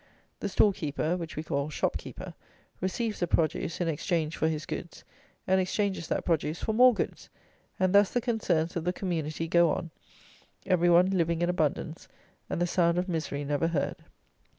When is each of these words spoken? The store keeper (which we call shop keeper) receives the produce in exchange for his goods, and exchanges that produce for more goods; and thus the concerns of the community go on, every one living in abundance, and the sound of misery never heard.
The 0.39 0.49
store 0.49 0.73
keeper 0.73 1.15
(which 1.15 1.35
we 1.35 1.43
call 1.43 1.69
shop 1.69 1.95
keeper) 1.95 2.33
receives 2.79 3.19
the 3.19 3.27
produce 3.27 3.79
in 3.79 3.87
exchange 3.87 4.35
for 4.35 4.47
his 4.47 4.65
goods, 4.65 5.03
and 5.45 5.61
exchanges 5.61 6.07
that 6.07 6.25
produce 6.25 6.59
for 6.63 6.73
more 6.73 6.91
goods; 6.91 7.29
and 7.79 7.93
thus 7.93 8.09
the 8.09 8.19
concerns 8.19 8.75
of 8.75 8.83
the 8.83 8.93
community 8.93 9.47
go 9.47 9.69
on, 9.69 9.91
every 10.65 10.89
one 10.89 11.11
living 11.11 11.43
in 11.43 11.51
abundance, 11.51 12.07
and 12.49 12.59
the 12.59 12.65
sound 12.65 12.97
of 12.97 13.07
misery 13.07 13.43
never 13.45 13.67
heard. 13.67 13.97